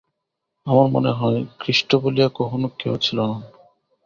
[0.67, 3.37] আমার মনে হয়, খ্রীষ্ট বলিয়া কখনও কেহ ছিল না।